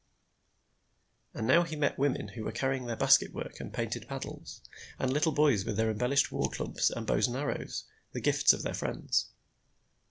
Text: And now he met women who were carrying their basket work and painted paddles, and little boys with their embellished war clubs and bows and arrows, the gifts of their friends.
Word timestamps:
And 1.35 1.45
now 1.45 1.61
he 1.61 1.75
met 1.75 1.99
women 1.99 2.29
who 2.29 2.43
were 2.43 2.51
carrying 2.51 2.87
their 2.87 2.95
basket 2.95 3.33
work 3.35 3.59
and 3.59 3.71
painted 3.71 4.07
paddles, 4.07 4.61
and 4.97 5.13
little 5.13 5.31
boys 5.31 5.63
with 5.63 5.77
their 5.77 5.91
embellished 5.91 6.31
war 6.31 6.49
clubs 6.49 6.89
and 6.89 7.05
bows 7.05 7.27
and 7.27 7.37
arrows, 7.37 7.83
the 8.11 8.19
gifts 8.19 8.51
of 8.51 8.63
their 8.63 8.73
friends. 8.73 9.27